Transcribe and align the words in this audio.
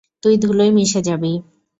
তুই 0.23 0.35
ধূলোয় 0.37 0.71
মিশে 0.71 1.01
যাবি। 1.01 1.33